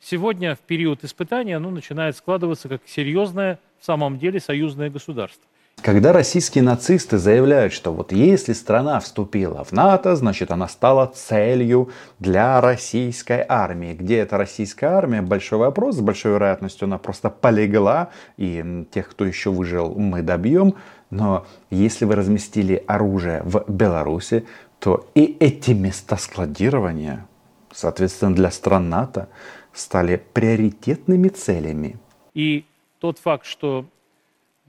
сегодня 0.00 0.54
в 0.54 0.60
период 0.60 1.04
испытания 1.04 1.56
оно 1.56 1.70
начинает 1.70 2.16
складываться 2.16 2.68
как 2.68 2.82
серьезное 2.86 3.58
в 3.78 3.84
самом 3.84 4.18
деле 4.18 4.40
союзное 4.40 4.88
государство. 4.88 5.44
Когда 5.82 6.12
российские 6.12 6.64
нацисты 6.64 7.16
заявляют, 7.16 7.72
что 7.72 7.92
вот 7.92 8.10
если 8.10 8.54
страна 8.54 8.98
вступила 8.98 9.62
в 9.62 9.70
НАТО, 9.70 10.16
значит 10.16 10.50
она 10.50 10.66
стала 10.66 11.06
целью 11.06 11.90
для 12.18 12.60
российской 12.60 13.44
армии. 13.48 13.94
Где 13.94 14.18
эта 14.18 14.36
российская 14.36 14.86
армия? 14.86 15.22
Большой 15.22 15.60
вопрос. 15.60 15.96
С 15.96 16.00
большой 16.00 16.32
вероятностью 16.32 16.86
она 16.86 16.98
просто 16.98 17.30
полегла. 17.30 18.10
И 18.36 18.84
тех, 18.90 19.08
кто 19.08 19.24
еще 19.24 19.50
выжил, 19.50 19.94
мы 19.94 20.22
добьем. 20.22 20.74
Но 21.10 21.46
если 21.70 22.04
вы 22.04 22.16
разместили 22.16 22.82
оружие 22.88 23.42
в 23.44 23.64
Беларуси, 23.68 24.44
то 24.80 25.06
и 25.14 25.36
эти 25.38 25.70
места 25.70 26.16
складирования, 26.16 27.26
соответственно, 27.70 28.34
для 28.34 28.50
стран 28.50 28.88
НАТО 28.88 29.28
стали 29.72 30.20
приоритетными 30.32 31.28
целями. 31.28 31.96
И 32.34 32.64
тот 32.98 33.18
факт, 33.18 33.46
что 33.46 33.84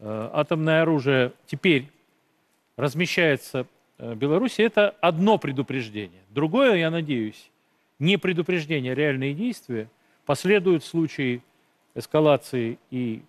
атомное 0.01 0.81
оружие 0.83 1.31
теперь 1.47 1.89
размещается 2.77 3.65
э, 3.97 4.13
в 4.13 4.17
Беларуси, 4.17 4.61
это 4.61 4.95
одно 5.01 5.37
предупреждение. 5.37 6.21
Другое, 6.29 6.75
я 6.75 6.91
надеюсь, 6.91 7.49
не 7.99 8.17
предупреждение, 8.17 8.93
а 8.93 8.95
реальные 8.95 9.33
действия 9.33 9.89
последуют 10.25 10.83
в 10.83 10.87
случае 10.87 11.41
эскалации 11.95 12.77
и 12.91 13.23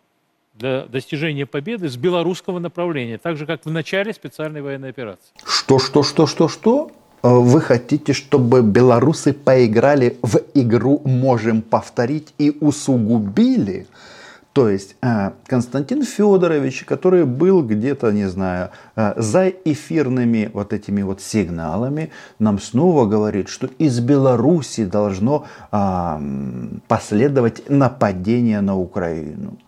для 0.54 0.86
достижения 0.86 1.46
победы 1.46 1.88
с 1.88 1.96
белорусского 1.96 2.58
направления, 2.58 3.16
так 3.16 3.36
же, 3.36 3.46
как 3.46 3.64
в 3.64 3.70
начале 3.70 4.12
специальной 4.12 4.60
военной 4.60 4.90
операции. 4.90 5.32
Что, 5.44 5.78
что, 5.78 6.02
что, 6.02 6.26
что, 6.26 6.48
что? 6.48 6.90
Э, 7.22 7.28
вы 7.28 7.60
хотите, 7.60 8.12
чтобы 8.12 8.62
белорусы 8.62 9.32
поиграли 9.32 10.18
в 10.22 10.38
игру 10.54 11.00
«Можем 11.04 11.62
повторить» 11.62 12.34
и 12.38 12.54
усугубили? 12.60 13.86
То 14.58 14.68
есть 14.68 14.96
э, 15.02 15.30
Константин 15.46 16.02
Федорович, 16.02 16.82
который 16.82 17.24
был 17.24 17.62
где-то, 17.62 18.10
не 18.10 18.28
знаю, 18.28 18.70
э, 18.96 19.12
за 19.16 19.46
эфирными 19.50 20.50
вот 20.52 20.72
этими 20.72 21.02
вот 21.02 21.20
сигналами, 21.20 22.10
нам 22.40 22.58
снова 22.58 23.06
говорит, 23.06 23.48
что 23.48 23.68
из 23.78 24.00
Беларуси 24.00 24.84
должно 24.84 25.46
последовать 26.88 27.70
нападение 27.70 28.60
на 28.60 28.76
Украину. 28.76 29.58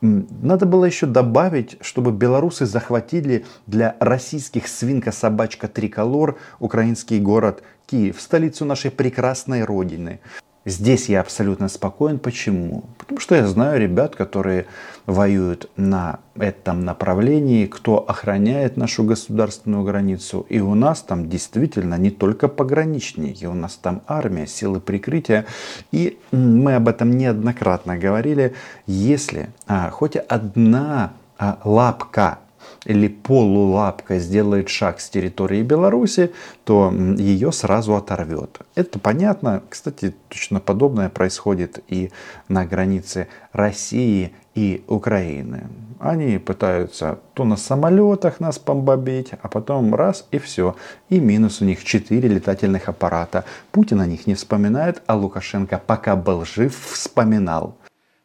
Надо 0.00 0.64
было 0.64 0.86
еще 0.86 1.04
добавить, 1.04 1.76
чтобы 1.82 2.12
белорусы 2.12 2.64
захватили 2.64 3.44
для 3.66 3.96
российских 4.00 4.66
свинка-собачка 4.66 5.68
триколор 5.68 6.38
украинский 6.58 7.20
город 7.20 7.62
Киев, 7.86 8.18
столицу 8.18 8.64
нашей 8.64 8.90
прекрасной 8.90 9.64
родины. 9.64 10.20
Здесь 10.68 11.08
я 11.08 11.20
абсолютно 11.20 11.68
спокоен. 11.68 12.18
Почему? 12.18 12.84
Потому 12.98 13.20
что 13.20 13.34
я 13.34 13.46
знаю 13.46 13.80
ребят, 13.80 14.14
которые 14.14 14.66
воюют 15.06 15.70
на 15.76 16.20
этом 16.36 16.84
направлении, 16.84 17.64
кто 17.64 18.04
охраняет 18.06 18.76
нашу 18.76 19.04
государственную 19.04 19.82
границу. 19.82 20.44
И 20.50 20.60
у 20.60 20.74
нас 20.74 21.00
там 21.00 21.30
действительно 21.30 21.94
не 21.94 22.10
только 22.10 22.48
пограничники, 22.48 23.46
у 23.46 23.54
нас 23.54 23.76
там 23.76 24.02
армия, 24.06 24.46
силы 24.46 24.78
прикрытия. 24.80 25.46
И 25.90 26.18
мы 26.32 26.74
об 26.74 26.88
этом 26.88 27.16
неоднократно 27.16 27.96
говорили. 27.96 28.54
Если 28.86 29.48
а, 29.66 29.88
хоть 29.88 30.16
одна 30.16 31.14
а, 31.38 31.58
лапка 31.64 32.40
или 32.84 33.08
полулапка 33.08 34.18
сделает 34.18 34.68
шаг 34.68 35.00
с 35.00 35.10
территории 35.10 35.62
Беларуси, 35.62 36.32
то 36.64 36.92
ее 36.92 37.52
сразу 37.52 37.94
оторвет. 37.94 38.60
Это 38.74 38.98
понятно. 38.98 39.62
Кстати, 39.68 40.14
точно 40.28 40.60
подобное 40.60 41.08
происходит 41.08 41.82
и 41.88 42.10
на 42.48 42.64
границе 42.64 43.28
России 43.52 44.32
и 44.54 44.84
Украины. 44.86 45.66
Они 46.00 46.38
пытаются 46.38 47.18
то 47.34 47.44
на 47.44 47.56
самолетах 47.56 48.40
нас 48.40 48.58
бомбить, 48.58 49.32
а 49.42 49.48
потом 49.48 49.94
раз 49.94 50.26
и 50.30 50.38
все. 50.38 50.76
И 51.08 51.20
минус 51.20 51.60
у 51.60 51.64
них 51.64 51.84
4 51.84 52.28
летательных 52.28 52.88
аппарата. 52.88 53.44
Путин 53.72 54.00
о 54.00 54.06
них 54.06 54.26
не 54.26 54.34
вспоминает, 54.34 55.02
а 55.06 55.16
Лукашенко 55.16 55.80
пока 55.84 56.16
был 56.16 56.44
жив, 56.44 56.76
вспоминал. 56.92 57.76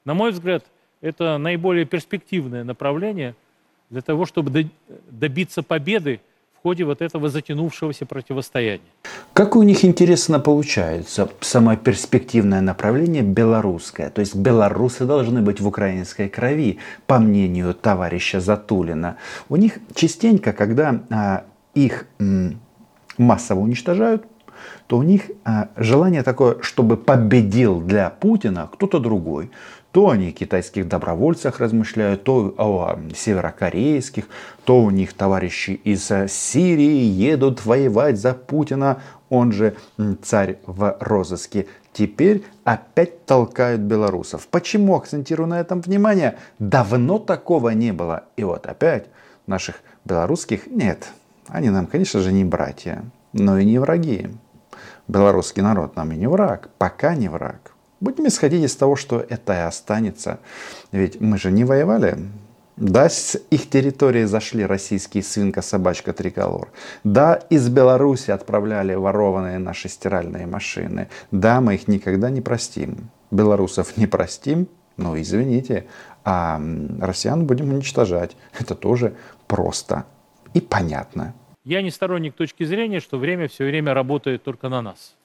На 0.05 0.13
мой 0.13 0.31
взгляд, 0.31 0.63
это 1.01 1.37
наиболее 1.37 1.85
перспективное 1.85 2.63
направление– 2.63 3.35
для 3.93 4.01
того, 4.01 4.25
чтобы 4.25 4.69
добиться 5.11 5.61
победы 5.61 6.19
в 6.57 6.63
ходе 6.63 6.83
вот 6.83 7.01
этого 7.01 7.29
затянувшегося 7.29 8.05
противостояния. 8.05 8.81
Как 9.33 9.55
у 9.55 9.63
них 9.63 9.85
интересно 9.85 10.39
получается 10.39 11.29
самое 11.41 11.77
перспективное 11.77 12.61
направление 12.61 13.21
белорусское. 13.21 14.09
То 14.09 14.21
есть 14.21 14.35
белорусы 14.35 15.05
должны 15.05 15.41
быть 15.41 15.61
в 15.61 15.67
украинской 15.67 16.27
крови, 16.27 16.79
по 17.05 17.19
мнению 17.19 17.73
товарища 17.73 18.39
Затулина. 18.39 19.17
У 19.49 19.57
них 19.57 19.77
частенько, 19.93 20.53
когда 20.53 21.03
а, 21.09 21.43
их 21.75 22.07
м, 22.19 22.59
массово 23.17 23.59
уничтожают, 23.59 24.25
то 24.87 24.97
у 24.97 25.03
них 25.03 25.29
а, 25.43 25.67
желание 25.75 26.23
такое, 26.23 26.57
чтобы 26.61 26.97
победил 26.97 27.81
для 27.81 28.09
Путина 28.09 28.69
кто-то 28.71 28.99
другой. 28.99 29.51
То 29.93 30.09
они 30.09 30.29
о 30.29 30.31
китайских 30.31 30.87
добровольцах 30.87 31.59
размышляют, 31.59 32.23
то 32.23 32.55
о 32.57 32.99
северокорейских, 33.15 34.25
то 34.65 34.81
у 34.81 34.89
них 34.89 35.13
товарищи 35.13 35.79
из 35.83 36.11
Сирии 36.29 37.03
едут 37.03 37.63
воевать 37.63 38.19
за 38.19 38.33
Путина, 38.33 39.03
он 39.29 39.51
же 39.51 39.75
царь 40.23 40.57
в 40.65 40.97
розыске. 40.99 41.67
Теперь 41.93 42.43
опять 42.63 43.27
толкают 43.27 43.81
белорусов. 43.81 44.47
Почему 44.47 44.95
акцентирую 44.95 45.47
на 45.47 45.59
этом 45.59 45.79
внимание? 45.81 46.39
Давно 46.57 47.19
такого 47.19 47.69
не 47.69 47.93
было. 47.93 48.23
И 48.35 48.43
вот 48.43 48.65
опять 48.65 49.05
наших 49.45 49.75
белорусских 50.05 50.65
нет. 50.65 51.09
Они 51.47 51.69
нам, 51.69 51.85
конечно 51.85 52.19
же, 52.19 52.31
не 52.31 52.43
братья, 52.43 53.03
но 53.31 53.59
и 53.59 53.65
не 53.65 53.77
враги. 53.77 54.31
Белорусский 55.07 55.61
народ 55.61 55.95
нам 55.95 56.11
и 56.13 56.15
не 56.15 56.27
враг, 56.27 56.69
пока 56.79 57.13
не 57.13 57.29
враг. 57.29 57.72
Будем 58.03 58.27
исходить 58.27 58.65
из 58.65 58.75
того, 58.75 58.97
что 58.97 59.25
это 59.29 59.53
и 59.53 59.59
останется. 59.59 60.39
Ведь 60.91 61.21
мы 61.21 61.37
же 61.37 61.51
не 61.51 61.63
воевали. 61.63 62.17
Да, 62.75 63.07
с 63.07 63.39
их 63.49 63.69
территории 63.69 64.25
зашли 64.25 64.65
российские 64.65 65.23
свинка-собачка 65.23 66.11
триколор. 66.11 66.67
Да, 67.05 67.35
из 67.49 67.69
Беларуси 67.69 68.31
отправляли 68.31 68.93
ворованные 68.93 69.57
наши 69.57 69.87
стиральные 69.87 70.47
машины. 70.47 71.07
Да, 71.31 71.61
мы 71.61 71.75
их 71.75 71.87
никогда 71.87 72.29
не 72.29 72.41
простим. 72.41 73.09
Белорусов 73.31 73.95
не 73.95 74.05
простим, 74.05 74.67
ну 74.97 75.17
извините, 75.17 75.85
а 76.25 76.61
россиян 76.99 77.45
будем 77.45 77.69
уничтожать. 77.69 78.35
Это 78.59 78.75
тоже 78.75 79.13
просто 79.47 80.03
и 80.53 80.59
понятно. 80.59 81.33
Я 81.63 81.81
не 81.81 81.89
сторонник 81.89 82.33
точки 82.35 82.65
зрения, 82.65 82.99
что 82.99 83.17
время 83.17 83.47
все 83.47 83.63
время 83.63 83.93
работает 83.93 84.43
только 84.43 84.67
на 84.67 84.81
нас. 84.81 85.15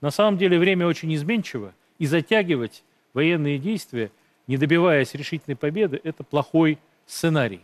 На 0.00 0.12
самом 0.12 0.38
деле 0.38 0.56
время 0.56 0.86
очень 0.86 1.12
изменчиво, 1.16 1.72
и 1.98 2.06
затягивать 2.06 2.84
военные 3.14 3.58
действия, 3.58 4.10
не 4.46 4.56
добиваясь 4.56 5.14
решительной 5.14 5.56
победы, 5.56 6.00
это 6.04 6.24
плохой 6.24 6.78
сценарий. 7.06 7.60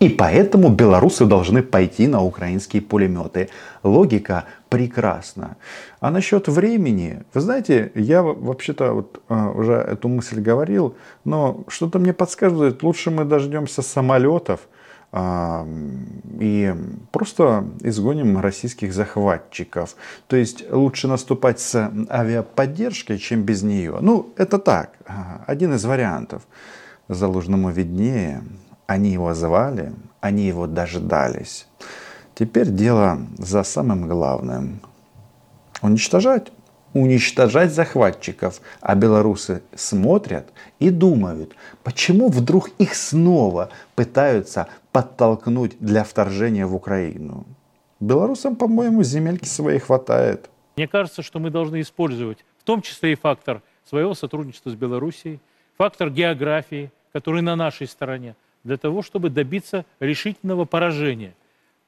И 0.00 0.08
поэтому 0.08 0.70
белорусы 0.70 1.24
должны 1.24 1.62
пойти 1.62 2.08
на 2.08 2.22
украинские 2.22 2.82
пулеметы. 2.82 3.48
Логика 3.84 4.44
прекрасна. 4.68 5.56
А 6.00 6.10
насчет 6.10 6.48
времени, 6.48 7.22
вы 7.32 7.40
знаете, 7.40 7.92
я 7.94 8.22
вообще-то 8.22 8.92
вот, 8.92 9.22
а, 9.28 9.50
уже 9.50 9.74
эту 9.74 10.08
мысль 10.08 10.40
говорил, 10.40 10.96
но 11.24 11.64
что-то 11.68 12.00
мне 12.00 12.12
подсказывает, 12.12 12.82
лучше 12.82 13.10
мы 13.10 13.24
дождемся 13.24 13.82
самолетов, 13.82 14.68
и 15.10 16.74
просто 17.12 17.64
изгоним 17.80 18.38
российских 18.38 18.92
захватчиков. 18.92 19.96
То 20.26 20.36
есть 20.36 20.70
лучше 20.70 21.08
наступать 21.08 21.60
с 21.60 21.90
авиаподдержкой, 22.10 23.18
чем 23.18 23.42
без 23.42 23.62
нее. 23.62 23.98
Ну, 24.00 24.32
это 24.36 24.58
так, 24.58 24.92
один 25.46 25.74
из 25.74 25.84
вариантов. 25.84 26.46
Залужному 27.08 27.70
виднее, 27.70 28.42
они 28.86 29.12
его 29.12 29.32
звали, 29.32 29.94
они 30.20 30.46
его 30.46 30.66
дождались. 30.66 31.66
Теперь 32.34 32.68
дело 32.70 33.18
за 33.38 33.62
самым 33.62 34.08
главным. 34.08 34.80
Уничтожать 35.80 36.52
уничтожать 36.94 37.72
захватчиков. 37.72 38.60
А 38.80 38.94
белорусы 38.94 39.62
смотрят 39.74 40.48
и 40.78 40.90
думают, 40.90 41.54
почему 41.82 42.28
вдруг 42.28 42.70
их 42.78 42.94
снова 42.94 43.70
пытаются 43.94 44.68
подтолкнуть 44.92 45.76
для 45.80 46.04
вторжения 46.04 46.66
в 46.66 46.74
Украину. 46.74 47.46
Белорусам, 48.00 48.56
по-моему, 48.56 49.02
земельки 49.02 49.46
своей 49.46 49.80
хватает. 49.80 50.48
Мне 50.76 50.86
кажется, 50.86 51.22
что 51.22 51.40
мы 51.40 51.50
должны 51.50 51.80
использовать 51.80 52.38
в 52.58 52.64
том 52.64 52.82
числе 52.82 53.12
и 53.12 53.16
фактор 53.16 53.62
своего 53.84 54.14
сотрудничества 54.14 54.70
с 54.70 54.74
Белоруссией, 54.74 55.40
фактор 55.76 56.10
географии, 56.10 56.92
который 57.12 57.42
на 57.42 57.56
нашей 57.56 57.86
стороне, 57.86 58.36
для 58.62 58.76
того, 58.76 59.02
чтобы 59.02 59.30
добиться 59.30 59.84
решительного 60.00 60.64
поражения 60.66 61.34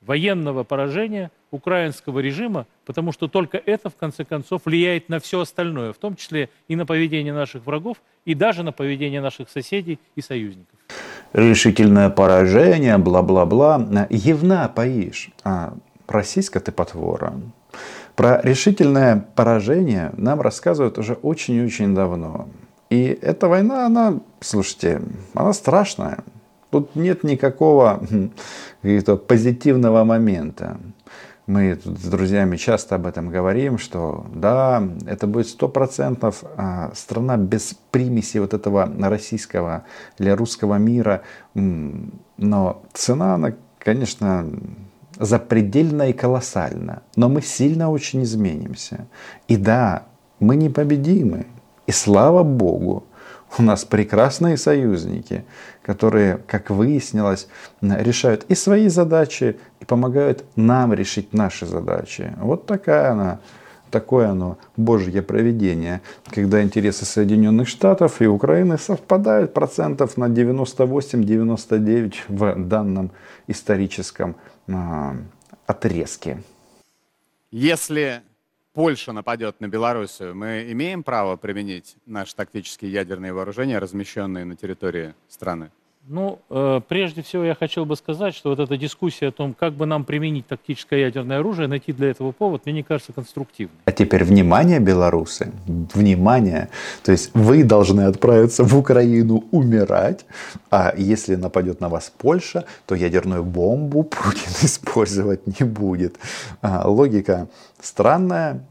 военного 0.00 0.64
поражения 0.64 1.30
украинского 1.50 2.20
режима, 2.20 2.66
потому 2.86 3.12
что 3.12 3.28
только 3.28 3.58
это, 3.58 3.90
в 3.90 3.96
конце 3.96 4.24
концов, 4.24 4.62
влияет 4.64 5.08
на 5.08 5.20
все 5.20 5.40
остальное, 5.40 5.92
в 5.92 5.98
том 5.98 6.16
числе 6.16 6.48
и 6.68 6.76
на 6.76 6.86
поведение 6.86 7.32
наших 7.32 7.66
врагов, 7.66 7.98
и 8.24 8.34
даже 8.34 8.62
на 8.62 8.72
поведение 8.72 9.20
наших 9.20 9.50
соседей 9.50 9.98
и 10.16 10.22
союзников. 10.22 10.78
Решительное 11.32 12.10
поражение, 12.10 12.98
бла-бла-бла. 12.98 14.06
Евна 14.10 14.70
поишь. 14.74 15.30
А, 15.44 15.74
российская 16.08 16.60
ты 16.60 16.72
потвора. 16.72 17.34
Про 18.16 18.40
решительное 18.42 19.24
поражение 19.34 20.10
нам 20.16 20.40
рассказывают 20.40 20.98
уже 20.98 21.14
очень 21.14 21.54
и 21.54 21.64
очень 21.64 21.94
давно. 21.94 22.48
И 22.90 23.04
эта 23.22 23.48
война, 23.48 23.86
она, 23.86 24.20
слушайте, 24.40 25.00
она 25.34 25.52
страшная. 25.52 26.24
Тут 26.70 26.94
нет 26.96 27.24
никакого 27.24 28.00
позитивного 29.28 30.04
момента. 30.04 30.78
Мы 31.46 31.74
тут 31.74 31.98
с 31.98 32.04
друзьями 32.04 32.56
часто 32.56 32.94
об 32.94 33.06
этом 33.06 33.28
говорим, 33.28 33.76
что 33.76 34.24
да, 34.32 34.82
это 35.06 35.26
будет 35.26 35.48
сто 35.48 35.68
процентов 35.68 36.44
а, 36.56 36.92
страна 36.94 37.36
без 37.36 37.74
примеси 37.90 38.38
вот 38.38 38.54
этого 38.54 38.88
российского 39.00 39.82
или 40.18 40.30
русского 40.30 40.76
мира. 40.76 41.22
Но 41.54 42.82
цена, 42.92 43.34
она, 43.34 43.54
конечно, 43.80 44.46
запредельна 45.18 46.10
и 46.10 46.12
колоссальна. 46.12 47.02
Но 47.16 47.28
мы 47.28 47.42
сильно 47.42 47.90
очень 47.90 48.22
изменимся. 48.22 49.08
И 49.48 49.56
да, 49.56 50.04
мы 50.38 50.54
непобедимы. 50.54 51.46
И 51.88 51.92
слава 51.92 52.44
Богу, 52.44 53.04
у 53.58 53.62
нас 53.62 53.84
прекрасные 53.84 54.56
союзники, 54.56 55.44
которые, 55.82 56.38
как 56.46 56.70
выяснилось, 56.70 57.48
решают 57.80 58.44
и 58.48 58.54
свои 58.54 58.88
задачи, 58.88 59.58
и 59.80 59.84
помогают 59.84 60.44
нам 60.56 60.94
решить 60.94 61.32
наши 61.32 61.66
задачи. 61.66 62.32
Вот 62.38 62.66
такая 62.66 63.12
она, 63.12 63.40
такое 63.90 64.28
оно 64.28 64.58
Божье 64.76 65.22
проведение, 65.22 66.00
когда 66.26 66.62
интересы 66.62 67.04
Соединенных 67.04 67.68
Штатов 67.68 68.22
и 68.22 68.26
Украины 68.26 68.78
совпадают 68.78 69.52
процентов 69.52 70.16
на 70.16 70.28
98-99 70.28 72.14
в 72.28 72.54
данном 72.68 73.10
историческом 73.48 74.36
э, 74.68 74.72
отрезке. 75.66 76.42
Если 77.50 78.22
Польша 78.80 79.12
нападет 79.12 79.60
на 79.60 79.68
Белоруссию, 79.68 80.34
мы 80.34 80.72
имеем 80.72 81.02
право 81.02 81.36
применить 81.36 81.96
наши 82.06 82.34
тактические 82.34 82.90
ядерные 82.90 83.34
вооружения, 83.34 83.78
размещенные 83.78 84.46
на 84.46 84.56
территории 84.56 85.12
страны? 85.28 85.70
Ну, 86.08 86.38
э, 86.48 86.80
прежде 86.88 87.22
всего 87.22 87.44
я 87.44 87.54
хотел 87.54 87.84
бы 87.84 87.94
сказать, 87.94 88.34
что 88.34 88.48
вот 88.48 88.58
эта 88.58 88.78
дискуссия 88.78 89.28
о 89.28 89.32
том, 89.32 89.52
как 89.52 89.74
бы 89.74 89.84
нам 89.84 90.04
применить 90.04 90.46
тактическое 90.46 91.00
ядерное 91.00 91.40
оружие, 91.40 91.68
найти 91.68 91.92
для 91.92 92.08
этого 92.10 92.32
повод, 92.32 92.64
мне 92.64 92.74
не 92.74 92.82
кажется 92.82 93.12
конструктивной. 93.12 93.76
А 93.84 93.92
теперь 93.92 94.24
внимание, 94.24 94.80
белорусы, 94.80 95.52
внимание. 95.66 96.70
То 97.04 97.12
есть 97.12 97.30
вы 97.34 97.64
должны 97.64 98.00
отправиться 98.02 98.64
в 98.64 98.76
Украину 98.78 99.44
умирать, 99.50 100.24
а 100.70 100.94
если 100.96 101.34
нападет 101.34 101.80
на 101.80 101.90
вас 101.90 102.10
Польша, 102.16 102.64
то 102.86 102.94
ядерную 102.94 103.44
бомбу 103.44 104.02
Путин 104.04 104.52
использовать 104.62 105.60
не 105.60 105.66
будет. 105.66 106.16
А, 106.62 106.88
логика 106.88 107.48
странная, 107.82 108.62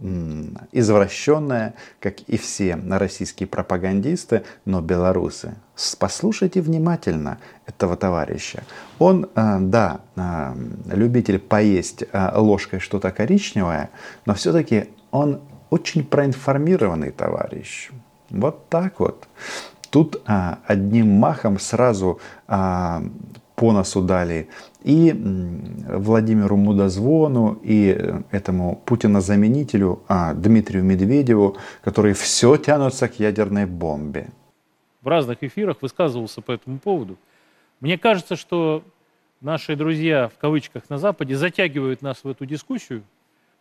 извращенная, 0.71 1.73
как 1.99 2.21
и 2.21 2.37
все 2.37 2.79
российские 2.89 3.47
пропагандисты, 3.47 4.43
но 4.65 4.81
белорусы. 4.81 5.55
Послушайте 5.97 6.61
внимательно 6.61 7.37
этого 7.65 7.95
товарища. 7.95 8.63
Он, 8.97 9.29
э, 9.33 9.57
да, 9.61 10.01
э, 10.15 10.53
любитель 10.93 11.39
поесть 11.39 12.03
э, 12.03 12.31
ложкой 12.35 12.79
что-то 12.79 13.11
коричневое, 13.11 13.89
но 14.25 14.33
все-таки 14.33 14.89
он 15.11 15.41
очень 15.69 16.03
проинформированный 16.03 17.11
товарищ. 17.11 17.91
Вот 18.29 18.67
так 18.69 18.99
вот. 18.99 19.27
Тут 19.89 20.21
одним 20.25 21.09
махом 21.09 21.57
сразу 21.57 22.19
носу 23.61 24.01
дали 24.01 24.49
и 24.83 25.13
Владимиру 25.87 26.55
Мудозвону, 26.55 27.59
и 27.63 28.13
этому 28.31 28.81
Путина-заменителю 28.85 30.01
а, 30.07 30.33
Дмитрию 30.33 30.83
Медведеву, 30.83 31.57
которые 31.81 32.13
все 32.13 32.57
тянутся 32.57 33.07
к 33.07 33.19
ядерной 33.19 33.65
бомбе. 33.65 34.29
В 35.01 35.07
разных 35.07 35.43
эфирах 35.43 35.81
высказывался 35.81 36.41
по 36.41 36.51
этому 36.51 36.79
поводу. 36.79 37.17
Мне 37.81 37.97
кажется, 37.97 38.35
что 38.35 38.83
наши 39.41 39.75
друзья, 39.75 40.29
в 40.29 40.37
кавычках, 40.39 40.89
на 40.89 40.97
Западе 40.97 41.35
затягивают 41.35 42.01
нас 42.01 42.23
в 42.23 42.27
эту 42.27 42.45
дискуссию, 42.45 43.03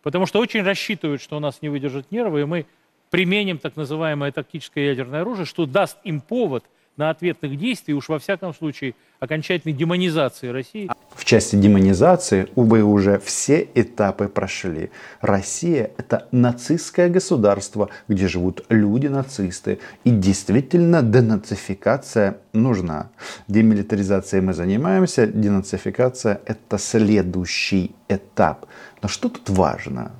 потому 0.03 0.25
что 0.25 0.39
очень 0.39 0.63
рассчитывают, 0.63 1.21
что 1.21 1.37
у 1.37 1.39
нас 1.39 1.61
не 1.61 1.69
выдержат 1.69 2.11
нервы, 2.11 2.41
и 2.41 2.45
мы 2.45 2.65
применим 3.09 3.57
так 3.57 3.75
называемое 3.75 4.31
тактическое 4.31 4.85
ядерное 4.85 5.21
оружие, 5.21 5.45
что 5.45 5.65
даст 5.65 5.97
им 6.03 6.21
повод– 6.21 6.63
на 6.99 7.09
ответных 7.09 7.57
действий, 7.57 7.93
уж 7.93 8.09
во 8.09 8.19
всяком 8.19 8.53
случае, 8.53 8.93
окончательной 9.21 9.73
демонизации 9.73 10.49
России. 10.49 10.91
В 11.15 11.23
части 11.23 11.55
демонизации, 11.55 12.49
увы, 12.55 12.83
уже 12.83 13.19
все 13.19 13.67
этапы 13.73 14.27
прошли. 14.27 14.91
Россия– 15.21 15.91
это 15.97 16.27
нацистское 16.31 17.09
государство, 17.09 17.89
где 18.09 18.27
живут 18.27 18.65
люди-нацисты. 18.69 19.79
И 20.03 20.11
действительно 20.11 21.01
денацификация 21.01 22.37
нужна. 22.51 23.09
Демилитаризацией 23.47 24.43
мы 24.43 24.53
занимаемся, 24.53 25.25
денацификация– 25.25 26.41
это 26.45 26.77
следующий 26.77 27.95
этап. 28.09 28.65
Но 29.01 29.07
что 29.07 29.29
тут 29.29 29.49
важно? 29.49 30.11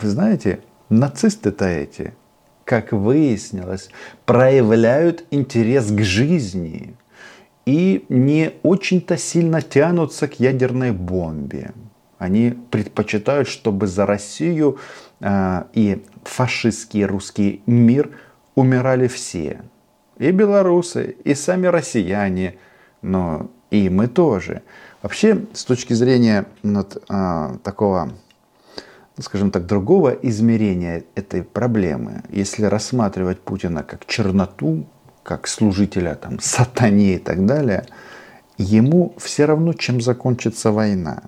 Вы 0.00 0.08
знаете, 0.08 0.60
нацисты-то 0.90 1.66
эти– 1.66 2.14
как 2.70 2.92
выяснилось, 2.92 3.90
проявляют 4.26 5.24
интерес 5.32 5.90
к 5.90 6.02
жизни 6.02 6.94
и 7.66 8.04
не 8.08 8.52
очень-то 8.62 9.16
сильно 9.16 9.60
тянутся 9.60 10.28
к 10.28 10.38
ядерной 10.38 10.92
бомбе. 10.92 11.72
Они 12.18 12.56
предпочитают, 12.70 13.48
чтобы 13.48 13.88
за 13.88 14.06
Россию 14.06 14.78
э, 15.18 15.64
и 15.72 16.04
фашистский 16.22 17.04
русский 17.06 17.60
мир 17.66 18.10
умирали 18.54 19.08
все. 19.08 19.62
И 20.18 20.30
белорусы, 20.30 21.16
и 21.24 21.34
сами 21.34 21.66
россияне, 21.66 22.54
но 23.02 23.50
и 23.72 23.88
мы 23.88 24.06
тоже. 24.06 24.62
Вообще, 25.02 25.44
с 25.54 25.64
точки 25.64 25.92
зрения 25.94 26.46
вот, 26.62 27.02
э, 27.08 27.56
такого 27.64 28.12
скажем 29.20 29.50
так, 29.50 29.66
другого 29.66 30.10
измерения 30.10 31.04
этой 31.14 31.42
проблемы, 31.42 32.22
если 32.30 32.64
рассматривать 32.64 33.40
Путина 33.40 33.82
как 33.82 34.06
черноту, 34.06 34.86
как 35.22 35.46
служителя 35.46 36.14
там, 36.14 36.38
сатане 36.40 37.14
и 37.14 37.18
так 37.18 37.46
далее, 37.46 37.86
ему 38.58 39.14
все 39.18 39.44
равно, 39.44 39.72
чем 39.72 40.00
закончится 40.00 40.72
война. 40.72 41.24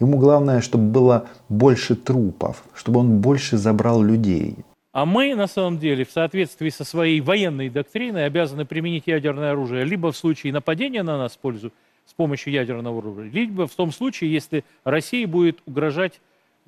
Ему 0.00 0.18
главное, 0.18 0.60
чтобы 0.60 0.84
было 0.84 1.28
больше 1.48 1.94
трупов, 1.94 2.64
чтобы 2.74 3.00
он 3.00 3.20
больше 3.20 3.58
забрал 3.58 4.02
людей. 4.02 4.56
А 4.92 5.04
мы, 5.04 5.34
на 5.36 5.46
самом 5.46 5.78
деле, 5.78 6.04
в 6.04 6.10
соответствии 6.10 6.68
со 6.70 6.84
своей 6.84 7.20
военной 7.20 7.68
доктриной, 7.68 8.26
обязаны 8.26 8.64
применить 8.64 9.04
ядерное 9.06 9.52
оружие 9.52 9.84
либо 9.84 10.10
в 10.10 10.16
случае 10.16 10.52
нападения 10.52 11.02
на 11.02 11.16
нас 11.16 11.32
в 11.32 11.38
пользу 11.38 11.72
с 12.06 12.12
помощью 12.12 12.52
ядерного 12.52 12.98
оружия, 12.98 13.30
либо 13.30 13.68
в 13.68 13.74
том 13.74 13.92
случае, 13.92 14.32
если 14.32 14.64
России 14.82 15.26
будет 15.26 15.60
угрожать 15.66 16.20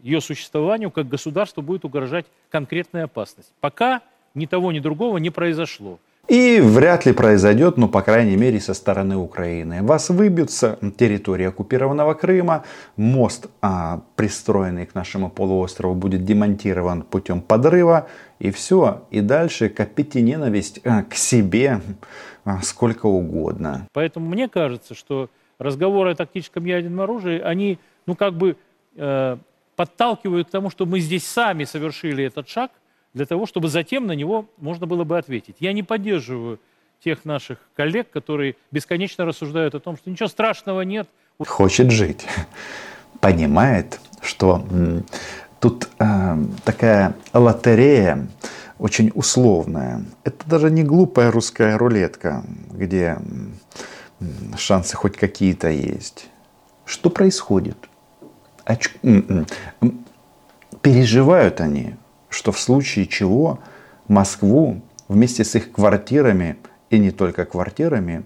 ее 0.03 0.21
существованию 0.21 0.91
как 0.91 1.09
государству 1.09 1.63
будет 1.63 1.85
угрожать 1.85 2.27
конкретная 2.51 3.05
опасность. 3.05 3.53
Пока 3.61 4.03
ни 4.35 4.47
того, 4.47 4.73
ни 4.73 4.81
другого 4.81 5.19
не 5.19 5.31
произошло. 5.31 5.99
И 6.29 6.61
вряд 6.61 7.05
ли 7.05 7.13
произойдет, 7.13 7.77
ну, 7.77 7.89
по 7.89 8.01
крайней 8.01 8.37
мере, 8.37 8.61
со 8.61 8.75
стороны 8.75 9.17
Украины. 9.17 9.83
Вас 9.83 10.09
выбьются 10.09 10.79
территория 10.97 11.49
оккупированного 11.49 12.15
Крыма, 12.15 12.65
мост, 12.97 13.49
а, 13.61 14.03
пристроенный 14.15 14.87
к 14.87 14.95
нашему 14.95 15.31
полуострову, 15.31 15.97
будет 15.97 16.25
демонтирован 16.25 17.03
путем 17.03 17.41
подрыва, 17.41 18.07
и 18.39 18.53
все. 18.53 19.03
И 19.11 19.21
дальше 19.21 19.69
копите 19.69 20.23
ненависть 20.23 20.81
а, 20.85 21.03
к 21.03 21.15
себе 21.15 21.81
а, 22.45 22.63
сколько 22.63 23.07
угодно. 23.07 23.89
Поэтому 23.93 24.29
мне 24.29 24.49
кажется, 24.49 24.95
что 24.95 25.29
разговоры 25.59 26.13
о 26.13 26.15
тактическом 26.15 26.65
ядерном 26.65 27.01
оружии, 27.01 27.41
они, 27.41 27.79
ну, 28.07 28.15
как 28.15 28.35
бы 28.35 28.57
э, 28.97 29.37
подталкивают 29.83 30.47
к 30.47 30.51
тому, 30.53 30.71
что 30.71 30.87
мы 30.87 31.01
здесь 31.01 31.27
сами 31.27 31.65
совершили 31.65 32.23
этот 32.23 32.49
шаг, 32.49 32.71
для 33.15 33.27
того, 33.27 33.47
чтобы 33.47 33.67
затем 33.67 34.07
на 34.07 34.13
него 34.13 34.49
можно 34.59 34.87
было 34.87 35.03
бы 35.03 35.19
ответить. 35.19 35.57
Я 35.59 35.73
не 35.73 35.83
поддерживаю 35.83 36.61
тех 37.03 37.25
наших 37.25 37.59
коллег, 37.75 38.09
которые 38.13 38.55
бесконечно 38.71 39.25
рассуждают 39.25 39.75
о 39.75 39.81
том, 39.81 39.97
что 39.97 40.09
ничего 40.09 40.29
страшного 40.29 40.83
нет. 40.83 41.09
Хочет 41.45 41.91
жить, 41.91 42.25
понимает, 43.21 43.99
что 44.23 44.65
тут 45.59 45.89
э, 45.99 46.37
такая 46.65 47.17
лотерея 47.33 48.29
очень 48.79 49.11
условная. 49.17 50.05
Это 50.23 50.49
даже 50.49 50.71
не 50.71 50.85
глупая 50.85 51.33
русская 51.33 51.77
рулетка, 51.77 52.45
где 52.71 53.19
шансы 54.57 54.97
хоть 54.97 55.17
какие-то 55.17 55.71
есть. 55.71 56.29
Что 56.85 57.11
происходит? 57.11 57.77
Оч- 58.67 59.47
переживают 60.81 61.61
они, 61.61 61.97
что 62.29 62.53
в 62.53 62.59
случае 62.59 63.07
чего 63.07 63.59
Москву 64.09 64.83
вместе 65.09 65.45
с 65.45 65.55
их 65.55 65.73
квартирами 65.73 66.57
и 66.91 66.99
не 66.99 67.11
только 67.11 67.45
квартирами 67.45 68.25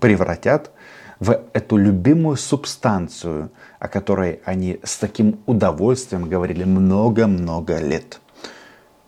превратят 0.00 0.70
в 1.18 1.38
эту 1.52 1.76
любимую 1.76 2.36
субстанцию, 2.36 3.50
о 3.78 3.88
которой 3.88 4.40
они 4.44 4.80
с 4.82 4.96
таким 4.96 5.40
удовольствием 5.46 6.28
говорили 6.28 6.64
много-много 6.64 7.78
лет. 7.78 8.20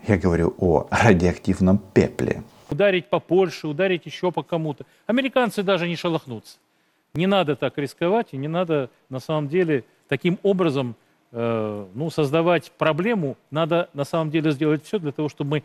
Я 0.06 0.18
говорю 0.18 0.54
о 0.58 0.88
радиоактивном 0.90 1.78
пепле. 1.78 2.42
Ударить 2.70 3.08
по 3.08 3.20
Польше, 3.20 3.68
ударить 3.68 4.04
еще 4.06 4.32
по 4.32 4.42
кому-то. 4.42 4.84
Американцы 5.06 5.62
даже 5.62 5.88
не 5.88 5.96
шелохнутся. 5.96 6.58
Не 7.14 7.26
надо 7.26 7.56
так 7.56 7.78
рисковать, 7.78 8.28
и 8.32 8.36
не 8.36 8.48
надо 8.48 8.90
на 9.10 9.20
самом 9.20 9.48
деле 9.48 9.84
таким 10.12 10.38
образом 10.42 10.94
э, 11.30 11.86
ну, 11.94 12.10
создавать 12.10 12.70
проблему. 12.72 13.38
Надо 13.50 13.88
на 13.94 14.04
самом 14.04 14.30
деле 14.30 14.50
сделать 14.50 14.84
все 14.84 14.98
для 14.98 15.10
того, 15.10 15.30
чтобы 15.30 15.50
мы 15.50 15.62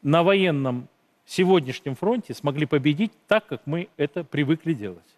на 0.00 0.22
военном 0.22 0.86
сегодняшнем 1.26 1.96
фронте 1.96 2.34
смогли 2.34 2.66
победить 2.66 3.10
так, 3.26 3.48
как 3.48 3.62
мы 3.66 3.88
это 3.96 4.22
привыкли 4.22 4.74
делать. 4.74 5.10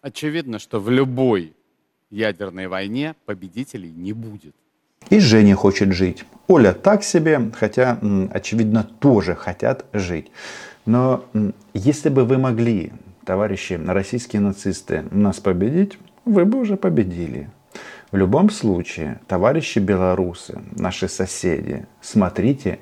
Очевидно, 0.00 0.58
что 0.58 0.80
в 0.80 0.88
любой 0.88 1.52
ядерной 2.08 2.68
войне 2.68 3.16
победителей 3.26 3.90
не 3.90 4.14
будет. 4.14 4.54
И 5.10 5.20
Женя 5.20 5.54
хочет 5.56 5.92
жить. 5.92 6.24
Оля 6.48 6.72
так 6.72 7.04
себе, 7.04 7.50
хотя, 7.54 7.98
очевидно, 8.32 8.84
тоже 8.98 9.34
хотят 9.34 9.84
жить. 9.92 10.30
Но 10.86 11.22
если 11.74 12.08
бы 12.08 12.24
вы 12.24 12.38
могли, 12.38 12.92
товарищи 13.26 13.74
российские 13.74 14.40
нацисты, 14.40 15.04
нас 15.10 15.38
победить, 15.38 15.98
вы 16.24 16.46
бы 16.46 16.60
уже 16.60 16.78
победили. 16.78 17.50
В 18.12 18.16
любом 18.16 18.50
случае, 18.50 19.20
товарищи 19.28 19.78
белорусы, 19.78 20.58
наши 20.72 21.08
соседи, 21.08 21.86
смотрите, 22.00 22.80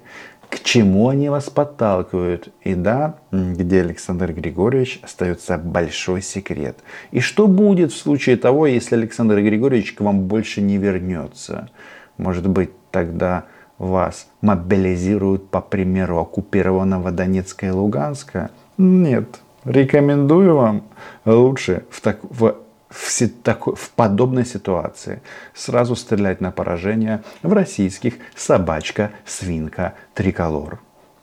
к 0.48 0.60
чему 0.60 1.08
они 1.08 1.28
вас 1.28 1.50
подталкивают. 1.50 2.48
И 2.62 2.74
да, 2.74 3.16
где 3.30 3.82
Александр 3.82 4.32
Григорьевич, 4.32 5.00
остается 5.02 5.58
большой 5.58 6.22
секрет. 6.22 6.78
И 7.10 7.20
что 7.20 7.46
будет 7.46 7.92
в 7.92 7.98
случае 7.98 8.38
того, 8.38 8.66
если 8.66 8.96
Александр 8.96 9.40
Григорьевич 9.40 9.92
к 9.92 10.00
вам 10.00 10.20
больше 10.22 10.62
не 10.62 10.78
вернется? 10.78 11.68
Может 12.16 12.48
быть, 12.48 12.70
тогда 12.90 13.44
вас 13.76 14.28
мобилизируют 14.40 15.50
по 15.50 15.60
примеру 15.60 16.18
оккупированного 16.18 17.10
Донецка 17.10 17.66
и 17.66 17.70
Луганска? 17.70 18.50
Нет. 18.78 19.40
Рекомендую 19.64 20.56
вам 20.56 20.84
лучше 21.26 21.84
в, 21.90 22.00
так, 22.00 22.20
в, 22.22 22.56
в, 22.89 23.09
си- 23.11 23.27
такой- 23.43 23.75
в 23.75 23.89
подобной 23.89 24.45
ситуации 24.45 25.21
сразу 25.53 25.95
стрелять 25.95 26.41
на 26.41 26.51
поражение 26.51 27.19
в 27.43 27.53
российских 27.53 28.13
собачка, 28.35 29.09
свинка, 29.25 29.93
триколор. 30.13 30.79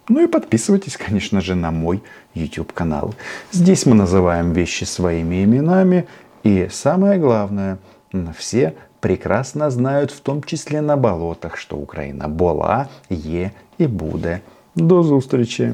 Ну 0.09 0.21
и 0.25 0.27
подписывайтесь, 0.27 0.97
конечно 0.97 1.40
же, 1.40 1.55
на 1.55 1.71
мой 1.71 2.03
YouTube 2.35 2.73
канал. 2.73 3.14
Здесь 3.53 3.87
мы 3.87 3.95
называем 3.95 4.53
вещи 4.53 4.85
своими 4.85 5.45
именами. 5.45 6.05
И 6.47 6.69
самое 6.71 7.19
главное, 7.19 7.79
м, 8.14 8.33
все 8.38 8.73
прекрасно 9.01 9.71
знают, 9.71 10.11
в 10.11 10.21
том 10.21 10.43
числе 10.43 10.81
на 10.81 10.97
болотах, 10.97 11.57
что 11.57 11.77
Україна 11.77 12.29
була, 12.29 12.88
є 13.11 13.51
і 13.79 13.87
буде. 13.87 14.40
До 14.75 15.03
зустрічі! 15.03 15.73